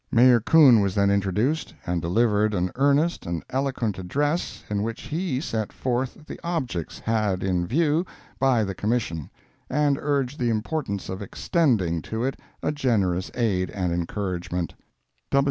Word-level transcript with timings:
Mayor 0.11 0.39
Coon 0.39 0.79
was 0.81 0.95
then 0.95 1.11
introduced, 1.11 1.75
and 1.85 2.01
delivered 2.01 2.55
an 2.55 2.71
earnest 2.73 3.27
and 3.27 3.43
eloquent 3.51 3.99
address 3.99 4.63
in 4.67 4.81
which 4.81 5.01
he 5.03 5.39
set 5.39 5.71
forth 5.71 6.25
the 6.25 6.39
objects 6.43 6.97
had 6.97 7.43
in 7.43 7.67
view 7.67 8.03
by 8.39 8.63
the 8.63 8.73
Commission, 8.73 9.29
and 9.69 9.99
urged 10.01 10.39
the 10.39 10.49
importance 10.49 11.07
of 11.07 11.21
extending 11.21 12.01
to 12.01 12.23
it 12.23 12.39
a 12.63 12.71
generous 12.71 13.29
aid 13.35 13.69
and 13.69 13.93
encouragement. 13.93 14.73